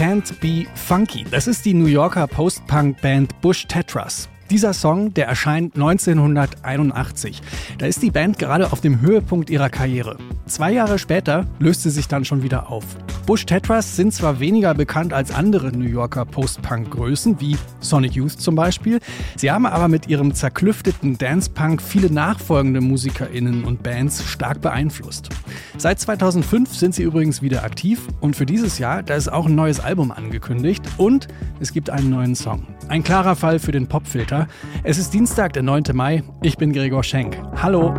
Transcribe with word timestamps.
Can't 0.00 0.40
Be 0.40 0.64
Funky. 0.74 1.26
Das 1.30 1.46
ist 1.46 1.66
die 1.66 1.74
New 1.74 1.84
Yorker 1.84 2.26
Post-Punk-Band 2.26 3.38
Bush 3.42 3.66
Tetras. 3.66 4.30
Dieser 4.50 4.72
Song, 4.72 5.14
der 5.14 5.28
erscheint 5.28 5.76
1981. 5.76 7.40
Da 7.78 7.86
ist 7.86 8.02
die 8.02 8.10
Band 8.10 8.40
gerade 8.40 8.72
auf 8.72 8.80
dem 8.80 9.00
Höhepunkt 9.00 9.48
ihrer 9.48 9.70
Karriere. 9.70 10.16
Zwei 10.46 10.72
Jahre 10.72 10.98
später 10.98 11.46
löst 11.60 11.84
sie 11.84 11.90
sich 11.90 12.08
dann 12.08 12.24
schon 12.24 12.42
wieder 12.42 12.68
auf. 12.68 12.84
Bush 13.26 13.46
Tetras 13.46 13.94
sind 13.94 14.12
zwar 14.12 14.40
weniger 14.40 14.74
bekannt 14.74 15.12
als 15.12 15.30
andere 15.30 15.68
New 15.68 15.86
Yorker 15.86 16.24
Post-Punk-Größen, 16.24 17.40
wie 17.40 17.56
Sonic 17.78 18.14
Youth 18.14 18.40
zum 18.40 18.56
Beispiel, 18.56 18.98
sie 19.36 19.52
haben 19.52 19.66
aber 19.66 19.86
mit 19.86 20.08
ihrem 20.08 20.34
zerklüfteten 20.34 21.16
Dance-Punk 21.16 21.80
viele 21.80 22.12
nachfolgende 22.12 22.80
MusikerInnen 22.80 23.62
und 23.62 23.84
Bands 23.84 24.24
stark 24.24 24.60
beeinflusst. 24.60 25.28
Seit 25.78 26.00
2005 26.00 26.74
sind 26.74 26.96
sie 26.96 27.04
übrigens 27.04 27.40
wieder 27.40 27.62
aktiv 27.62 28.00
und 28.20 28.34
für 28.34 28.46
dieses 28.46 28.78
Jahr, 28.78 29.04
da 29.04 29.14
ist 29.14 29.30
auch 29.30 29.46
ein 29.46 29.54
neues 29.54 29.78
Album 29.78 30.10
angekündigt 30.10 30.82
und 30.96 31.28
es 31.60 31.72
gibt 31.72 31.88
einen 31.88 32.10
neuen 32.10 32.34
Song. 32.34 32.66
Ein 32.90 33.04
klarer 33.04 33.36
Fall 33.36 33.60
für 33.60 33.70
den 33.70 33.86
Popfilter. 33.86 34.48
Es 34.82 34.98
ist 34.98 35.14
Dienstag, 35.14 35.52
der 35.52 35.62
9. 35.62 35.84
Mai. 35.92 36.24
Ich 36.42 36.56
bin 36.56 36.72
Gregor 36.72 37.04
Schenk. 37.04 37.36
Hallo. 37.62 37.94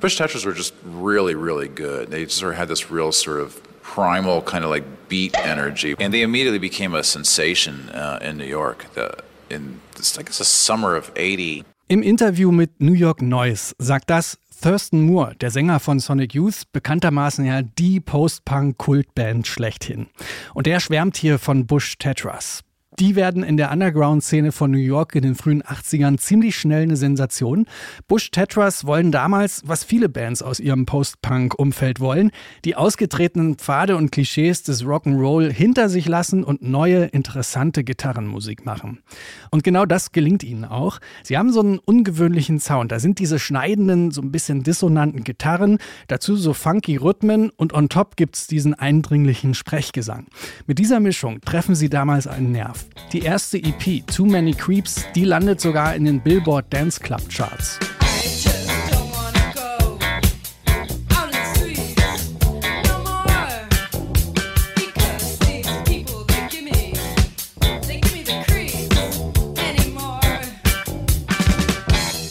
Bush 0.00 0.16
Tetras 0.16 0.44
were 0.44 0.52
just 0.52 0.74
really, 0.82 1.36
really 1.36 1.68
good. 1.68 2.10
They 2.10 2.26
sort 2.26 2.54
of 2.54 2.58
had 2.58 2.66
this 2.66 2.90
real 2.90 3.12
sort 3.12 3.38
of 3.38 3.62
primal 3.84 4.42
kind 4.42 4.64
of 4.64 4.70
like 4.70 4.82
beat 5.08 5.36
energy, 5.38 5.94
and 6.00 6.12
they 6.12 6.22
immediately 6.22 6.58
became 6.58 6.96
a 6.96 7.04
sensation 7.04 7.90
uh, 7.90 8.18
in 8.20 8.36
New 8.36 8.44
York. 8.44 8.86
The, 8.94 9.22
in 9.50 9.80
I 10.18 10.24
guess 10.24 10.38
the 10.38 10.44
summer 10.44 10.96
of 10.96 11.12
'80. 11.14 11.64
Im 11.88 12.02
Interview 12.02 12.50
mit 12.50 12.80
New 12.80 12.94
York 12.94 13.22
Noise 13.22 13.72
sagt 13.78 14.10
das 14.10 14.40
Thurston 14.60 15.02
Moore, 15.02 15.36
der 15.36 15.52
Sänger 15.52 15.78
von 15.78 16.00
Sonic 16.00 16.34
Youth, 16.34 16.64
bekanntermaßen 16.72 17.44
ja 17.44 17.62
die 17.62 18.00
Post-Punk-Kultband 18.00 19.46
schlechthin. 19.46 20.08
Und 20.52 20.66
der 20.66 20.80
schwärmt 20.80 21.16
hier 21.16 21.38
von 21.38 21.68
Bush 21.68 21.96
Tetras. 21.96 22.64
Die 22.98 23.14
werden 23.14 23.42
in 23.42 23.58
der 23.58 23.70
Underground-Szene 23.72 24.52
von 24.52 24.70
New 24.70 24.78
York 24.78 25.14
in 25.14 25.22
den 25.22 25.34
frühen 25.34 25.62
80ern 25.62 26.16
ziemlich 26.16 26.56
schnell 26.56 26.84
eine 26.84 26.96
Sensation. 26.96 27.66
Bush 28.08 28.30
Tetras 28.30 28.86
wollen 28.86 29.12
damals, 29.12 29.60
was 29.66 29.84
viele 29.84 30.08
Bands 30.08 30.40
aus 30.40 30.60
ihrem 30.60 30.86
Post-Punk-Umfeld 30.86 32.00
wollen, 32.00 32.30
die 32.64 32.74
ausgetretenen 32.74 33.56
Pfade 33.56 33.96
und 33.96 34.12
Klischees 34.12 34.62
des 34.62 34.82
Rock'n'Roll 34.82 35.52
hinter 35.52 35.90
sich 35.90 36.08
lassen 36.08 36.42
und 36.42 36.62
neue, 36.62 37.04
interessante 37.04 37.84
Gitarrenmusik 37.84 38.64
machen. 38.64 39.02
Und 39.50 39.62
genau 39.62 39.84
das 39.84 40.12
gelingt 40.12 40.42
ihnen 40.42 40.64
auch. 40.64 40.98
Sie 41.22 41.36
haben 41.36 41.52
so 41.52 41.60
einen 41.60 41.78
ungewöhnlichen 41.78 42.60
Sound. 42.60 42.92
Da 42.92 42.98
sind 42.98 43.18
diese 43.18 43.38
schneidenden, 43.38 44.10
so 44.10 44.22
ein 44.22 44.32
bisschen 44.32 44.62
dissonanten 44.62 45.22
Gitarren, 45.22 45.76
dazu 46.08 46.34
so 46.36 46.54
funky 46.54 46.96
Rhythmen 46.96 47.50
und 47.50 47.74
on 47.74 47.90
top 47.90 48.16
gibt's 48.16 48.46
diesen 48.46 48.72
eindringlichen 48.72 49.52
Sprechgesang. 49.52 50.28
Mit 50.66 50.78
dieser 50.78 51.00
Mischung 51.00 51.42
treffen 51.42 51.74
sie 51.74 51.90
damals 51.90 52.26
einen 52.26 52.52
Nerv. 52.52 52.85
Die 53.16 53.22
erste 53.22 53.56
EP, 53.56 54.06
Too 54.06 54.26
Many 54.26 54.52
Creeps, 54.52 55.06
die 55.14 55.24
landet 55.24 55.58
sogar 55.58 55.94
in 55.94 56.04
den 56.04 56.20
Billboard 56.20 56.66
Dance 56.68 57.00
Club 57.00 57.22
Charts. 57.30 57.78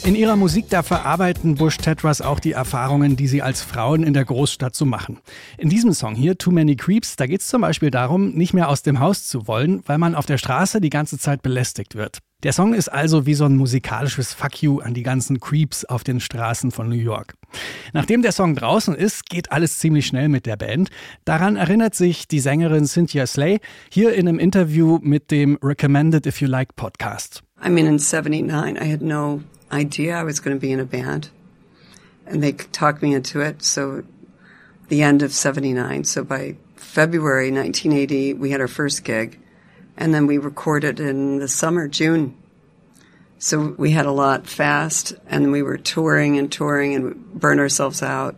In 0.06 0.14
ihrer 0.14 0.36
Musik 0.36 0.66
da 0.70 0.84
verarbeiten 0.84 1.56
Bush 1.56 1.78
Tetras 1.78 2.20
auch 2.20 2.38
die 2.38 2.52
Erfahrungen, 2.52 3.16
die 3.16 3.26
sie 3.26 3.42
als 3.42 3.60
Frauen 3.62 4.04
in 4.04 4.14
der 4.14 4.24
Großstadt 4.24 4.72
so 4.76 4.84
machen. 4.84 5.18
In 5.58 5.68
diesem 5.68 5.92
Song 5.92 6.14
hier, 6.14 6.38
Too 6.38 6.52
Many 6.52 6.76
Creeps, 6.76 7.16
da 7.16 7.26
geht 7.26 7.40
es 7.40 7.48
zum 7.48 7.62
Beispiel 7.62 7.90
darum, 7.90 8.30
nicht 8.30 8.54
mehr 8.54 8.68
aus 8.68 8.82
dem 8.82 9.00
Haus 9.00 9.26
zu 9.26 9.48
wollen, 9.48 9.82
weil 9.86 9.98
man 9.98 10.14
auf 10.14 10.24
der 10.24 10.38
Straße 10.38 10.80
die 10.80 10.90
ganze 10.90 11.18
Zeit 11.18 11.42
belästigt 11.42 11.96
wird. 11.96 12.20
Der 12.44 12.52
Song 12.52 12.72
ist 12.72 12.86
also 12.88 13.26
wie 13.26 13.34
so 13.34 13.46
ein 13.46 13.56
musikalisches 13.56 14.32
Fuck 14.32 14.62
you 14.62 14.78
an 14.78 14.94
die 14.94 15.02
ganzen 15.02 15.40
Creeps 15.40 15.84
auf 15.84 16.04
den 16.04 16.20
Straßen 16.20 16.70
von 16.70 16.88
New 16.88 16.94
York. 16.94 17.34
Nachdem 17.92 18.22
der 18.22 18.30
Song 18.30 18.54
draußen 18.54 18.94
ist, 18.94 19.28
geht 19.28 19.50
alles 19.50 19.80
ziemlich 19.80 20.06
schnell 20.06 20.28
mit 20.28 20.46
der 20.46 20.56
Band. 20.56 20.88
Daran 21.24 21.56
erinnert 21.56 21.96
sich 21.96 22.28
die 22.28 22.38
Sängerin 22.38 22.86
Cynthia 22.86 23.26
Slay 23.26 23.58
hier 23.90 24.14
in 24.14 24.28
einem 24.28 24.38
Interview 24.38 25.00
mit 25.02 25.32
dem 25.32 25.58
Recommended 25.60 26.26
If 26.26 26.40
You 26.40 26.46
Like 26.46 26.76
Podcast. 26.76 27.42
I 27.58 27.68
mean, 27.68 27.86
in 27.86 27.98
79, 27.98 28.76
I 28.76 28.84
had 28.84 29.02
no 29.02 29.42
idea 29.72 30.16
I 30.16 30.22
was 30.22 30.40
going 30.40 30.56
to 30.56 30.60
be 30.60 30.72
in 30.72 30.80
a 30.80 30.84
band. 30.84 31.30
And 32.26 32.42
they 32.42 32.52
talked 32.52 33.02
me 33.02 33.14
into 33.14 33.40
it. 33.40 33.62
So 33.62 34.04
the 34.88 35.02
end 35.02 35.22
of 35.22 35.32
79. 35.32 36.04
So 36.04 36.24
by 36.24 36.56
February 36.76 37.50
1980, 37.50 38.34
we 38.34 38.50
had 38.50 38.60
our 38.60 38.68
first 38.68 39.04
gig. 39.04 39.40
And 39.96 40.12
then 40.12 40.26
we 40.26 40.38
recorded 40.38 41.00
in 41.00 41.38
the 41.38 41.48
summer, 41.48 41.88
June. 41.88 42.36
So 43.38 43.74
we 43.78 43.90
had 43.90 44.06
a 44.06 44.12
lot 44.12 44.46
fast 44.46 45.14
and 45.26 45.52
we 45.52 45.62
were 45.62 45.76
touring 45.76 46.38
and 46.38 46.50
touring 46.50 46.94
and 46.94 47.32
burned 47.34 47.60
ourselves 47.60 48.02
out. 48.02 48.36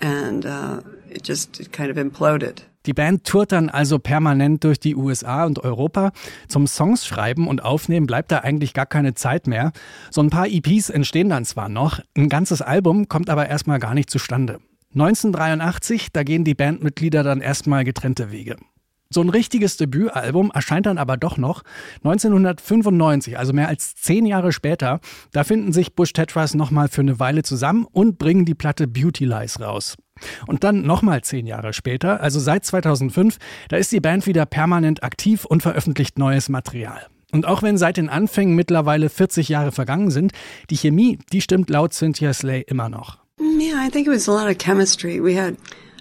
And 0.00 0.46
uh, 0.46 0.80
it 1.08 1.22
just 1.22 1.60
it 1.60 1.72
kind 1.72 1.90
of 1.90 1.96
imploded. 1.96 2.60
Die 2.86 2.94
Band 2.94 3.24
tourt 3.24 3.52
dann 3.52 3.68
also 3.68 3.98
permanent 3.98 4.64
durch 4.64 4.80
die 4.80 4.96
USA 4.96 5.44
und 5.44 5.58
Europa. 5.58 6.12
Zum 6.48 6.66
Songs 6.66 7.06
schreiben 7.06 7.46
und 7.46 7.62
aufnehmen 7.62 8.06
bleibt 8.06 8.32
da 8.32 8.38
eigentlich 8.38 8.72
gar 8.72 8.86
keine 8.86 9.14
Zeit 9.14 9.46
mehr. 9.46 9.72
So 10.10 10.22
ein 10.22 10.30
paar 10.30 10.46
EPs 10.46 10.88
entstehen 10.88 11.28
dann 11.28 11.44
zwar 11.44 11.68
noch, 11.68 12.00
ein 12.16 12.28
ganzes 12.28 12.62
Album 12.62 13.08
kommt 13.08 13.28
aber 13.28 13.48
erstmal 13.48 13.78
gar 13.78 13.94
nicht 13.94 14.08
zustande. 14.08 14.60
1983, 14.94 16.08
da 16.12 16.24
gehen 16.24 16.44
die 16.44 16.54
Bandmitglieder 16.54 17.22
dann 17.22 17.40
erstmal 17.40 17.84
getrennte 17.84 18.32
Wege. 18.32 18.56
So 19.12 19.22
ein 19.22 19.28
richtiges 19.28 19.76
Debütalbum 19.76 20.52
erscheint 20.54 20.86
dann 20.86 20.96
aber 20.96 21.16
doch 21.16 21.36
noch 21.36 21.64
1995, 22.04 23.36
also 23.36 23.52
mehr 23.52 23.66
als 23.66 23.96
zehn 23.96 24.24
Jahre 24.24 24.52
später. 24.52 25.00
Da 25.32 25.42
finden 25.42 25.72
sich 25.72 25.96
Bush 25.96 26.12
Tetras 26.12 26.54
nochmal 26.54 26.86
für 26.86 27.00
eine 27.00 27.18
Weile 27.18 27.42
zusammen 27.42 27.88
und 27.90 28.18
bringen 28.18 28.44
die 28.44 28.54
Platte 28.54 28.86
Beauty 28.86 29.24
Lies 29.24 29.58
raus. 29.58 29.96
Und 30.46 30.62
dann 30.62 30.82
nochmal 30.82 31.22
zehn 31.22 31.48
Jahre 31.48 31.72
später, 31.72 32.20
also 32.20 32.38
seit 32.38 32.64
2005, 32.64 33.38
da 33.68 33.78
ist 33.78 33.90
die 33.90 33.98
Band 33.98 34.28
wieder 34.28 34.46
permanent 34.46 35.02
aktiv 35.02 35.44
und 35.44 35.60
veröffentlicht 35.60 36.16
neues 36.16 36.48
Material. 36.48 37.04
Und 37.32 37.46
auch 37.46 37.64
wenn 37.64 37.78
seit 37.78 37.96
den 37.96 38.10
Anfängen 38.10 38.54
mittlerweile 38.54 39.08
40 39.08 39.48
Jahre 39.48 39.72
vergangen 39.72 40.12
sind, 40.12 40.30
die 40.70 40.76
Chemie, 40.76 41.18
die 41.32 41.40
stimmt 41.40 41.68
laut 41.68 41.94
Cynthia 41.94 42.32
Slay 42.32 42.60
immer 42.64 42.88
noch. 42.88 43.18
Yeah, 43.40 43.84
I 43.84 43.90
think 43.90 44.06
it 44.06 44.12
was 44.12 44.28
a 44.28 44.32
lot 44.32 44.48
of 44.48 44.58
chemistry. 44.58 45.20
We 45.20 45.36
had 45.36 45.56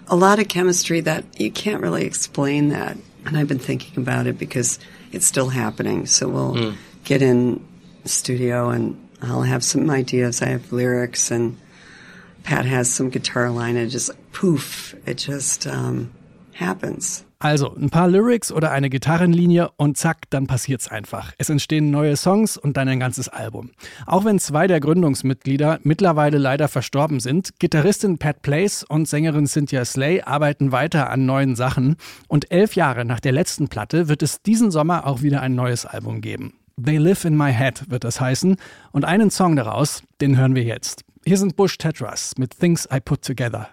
a 0.10 0.16
lot 0.16 0.40
of 0.40 0.48
chemistry 0.48 1.02
that 1.02 1.40
you 1.40 1.52
can't 1.52 1.82
really 1.82 2.06
explain 2.06 2.70
that. 2.70 2.98
And 3.26 3.38
I've 3.38 3.48
been 3.48 3.60
thinking 3.60 4.02
about 4.02 4.28
it 4.28 4.38
because 4.38 4.80
it's 5.12 5.26
still 5.26 5.50
happening. 5.50 6.06
So 6.06 6.28
we'll 6.28 6.56
mm. 6.56 6.76
get 7.04 7.22
in 7.22 7.66
studio 8.06 8.70
and 8.70 9.10
I'll 9.22 9.44
have 9.44 9.64
some 9.64 9.90
ideas. 9.90 10.42
I 10.42 10.48
have 10.48 10.72
lyrics 10.72 11.32
and 11.32 11.58
Pat 12.44 12.66
has 12.66 12.92
some 12.92 13.10
guitar 13.10 13.50
line 13.50 13.78
and 13.78 13.92
just 13.92 14.12
poof, 14.32 14.96
it 15.06 15.18
just 15.18 15.68
um, 15.68 16.12
happens. 16.60 17.26
Also 17.42 17.74
ein 17.74 17.90
paar 17.90 18.10
Lyrics 18.10 18.52
oder 18.52 18.72
eine 18.72 18.90
Gitarrenlinie 18.90 19.70
und 19.78 19.98
zack, 19.98 20.30
dann 20.30 20.46
passiert's 20.46 20.90
einfach. 20.90 21.32
Es 21.38 21.50
entstehen 21.50 21.90
neue 21.90 22.18
Songs 22.18 22.58
und 22.58 22.76
dann 22.76 22.90
ein 22.90 23.00
ganzes 23.00 23.30
Album. 23.30 23.72
Auch 24.06 24.26
wenn 24.26 24.40
zwei 24.40 24.68
der 24.68 24.82
Gründungsmitglieder 24.82 25.80
mittlerweile 25.84 26.38
leider 26.38 26.68
verstorben 26.68 27.22
sind, 27.22 27.58
Gitarristin 27.60 28.18
Pat 28.18 28.42
Place 28.42 28.84
und 28.84 29.08
Sängerin 29.08 29.48
Cynthia 29.48 29.86
Slay 29.86 30.22
arbeiten 30.22 30.74
weiter 30.74 31.10
an 31.10 31.26
neuen 31.26 31.56
Sachen. 31.56 31.96
Und 32.28 32.52
elf 32.52 32.76
Jahre 32.76 33.06
nach 33.06 33.22
der 33.22 33.32
letzten 33.32 33.70
Platte 33.70 34.10
wird 34.10 34.22
es 34.22 34.42
diesen 34.42 34.70
Sommer 34.70 35.08
auch 35.08 35.22
wieder 35.22 35.42
ein 35.42 35.56
neues 35.56 35.86
Album 35.86 36.20
geben. 36.20 36.56
They 36.84 36.98
Live 36.98 37.24
in 37.24 37.38
My 37.38 37.54
Head 37.54 37.90
wird 37.90 38.04
das 38.04 38.20
heißen. 38.20 38.58
Und 38.92 39.06
einen 39.06 39.32
Song 39.32 39.56
daraus, 39.56 40.04
den 40.20 40.38
hören 40.38 40.56
wir 40.56 40.64
jetzt. 40.64 41.04
Hier 41.26 41.38
sind 41.38 41.56
Bush 41.56 41.78
Tetras 41.78 42.34
mit 42.38 42.60
Things 42.60 42.88
I 42.94 43.00
Put 43.00 43.22
Together. 43.22 43.70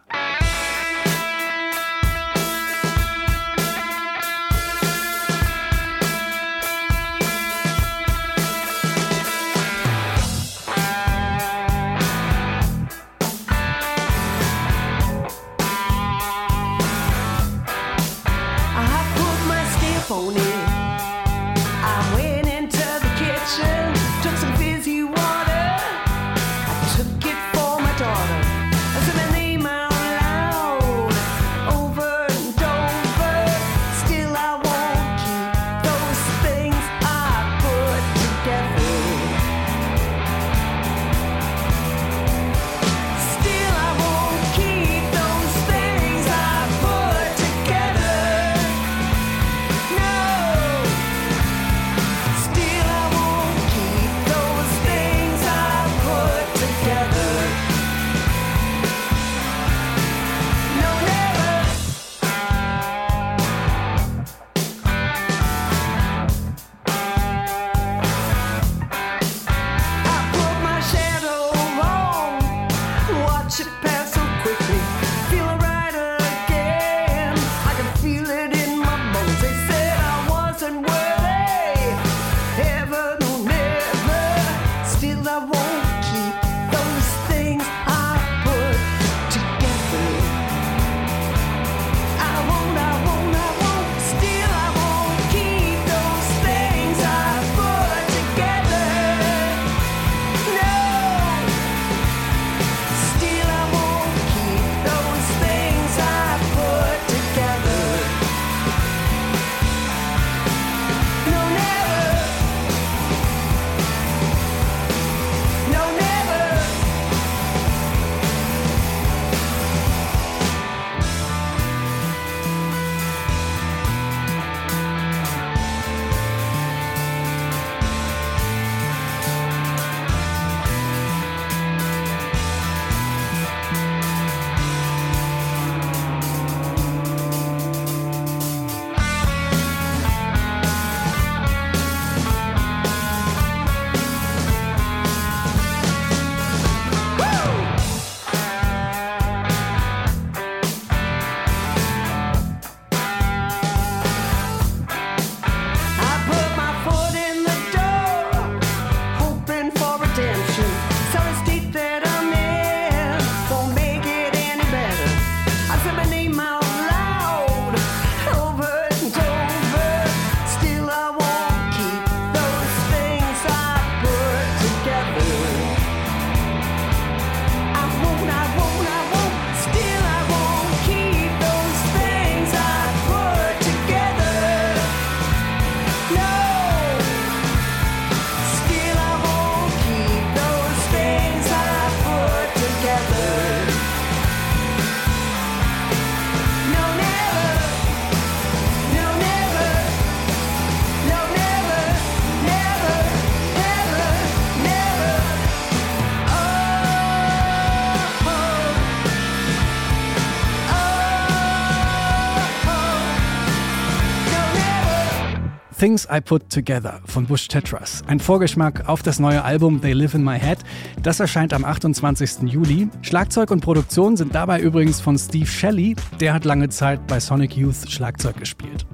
Things 215.79 216.09
I 216.11 216.23
Put 216.23 216.49
Together 216.49 217.01
von 217.05 217.27
Bush 217.27 217.49
Tetras. 217.49 218.03
Ein 218.07 218.19
Vorgeschmack 218.19 218.89
auf 218.89 219.03
das 219.03 219.19
neue 219.19 219.45
Album 219.45 219.83
They 219.83 219.93
Live 219.93 220.15
in 220.15 220.25
My 220.25 220.39
Head. 220.39 220.59
Das 221.03 221.21
erscheint 221.21 221.53
am 221.53 221.67
28. 221.67 222.51
Juli. 222.51 222.89
Schlagzeug 223.03 223.51
und 223.51 223.61
Produktion 223.61 224.17
sind 224.17 224.35
dabei 224.35 224.59
übrigens 224.61 225.03
von 225.03 225.19
Steve 225.19 225.45
Shelley. 225.45 225.95
Der 226.19 226.33
hat 226.33 226.47
lange 226.47 226.71
Zeit 226.71 227.07
bei 227.07 227.21
Sonic 227.21 227.59
Youth 227.59 227.91
Schlagzeug 227.91 228.39
gespielt. 228.39 228.87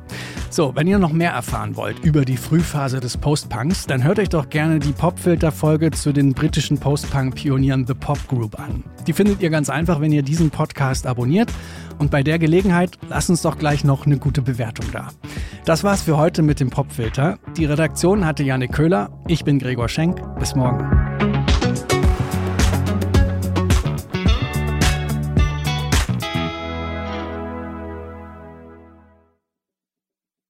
So, 0.50 0.74
wenn 0.74 0.88
ihr 0.88 0.98
noch 0.98 1.12
mehr 1.12 1.30
erfahren 1.30 1.76
wollt 1.76 2.00
über 2.00 2.24
die 2.24 2.36
Frühphase 2.36 2.98
des 2.98 3.16
Post-Punks, 3.16 3.86
dann 3.86 4.02
hört 4.02 4.18
euch 4.18 4.28
doch 4.28 4.50
gerne 4.50 4.80
die 4.80 4.92
Popfilter-Folge 4.92 5.92
zu 5.92 6.12
den 6.12 6.34
britischen 6.34 6.78
Post-Punk-Pionieren 6.78 7.86
The 7.86 7.94
Pop 7.94 8.18
Group 8.26 8.58
an. 8.58 8.82
Die 9.06 9.12
findet 9.12 9.40
ihr 9.40 9.50
ganz 9.50 9.70
einfach, 9.70 10.00
wenn 10.00 10.10
ihr 10.10 10.22
diesen 10.22 10.50
Podcast 10.50 11.06
abonniert. 11.06 11.50
Und 11.98 12.10
bei 12.10 12.24
der 12.24 12.40
Gelegenheit 12.40 12.98
lasst 13.08 13.30
uns 13.30 13.42
doch 13.42 13.56
gleich 13.56 13.84
noch 13.84 14.04
eine 14.04 14.18
gute 14.18 14.42
Bewertung 14.42 14.86
da. 14.92 15.10
Das 15.64 15.84
war's 15.84 16.02
für 16.02 16.16
heute 16.16 16.42
mit 16.42 16.58
dem 16.58 16.70
Popfilter. 16.70 17.38
Die 17.56 17.66
Redaktion 17.66 18.26
hatte 18.26 18.42
Janik 18.42 18.72
Köhler. 18.72 19.10
Ich 19.28 19.44
bin 19.44 19.60
Gregor 19.60 19.88
Schenk. 19.88 20.20
Bis 20.40 20.56
morgen. 20.56 21.01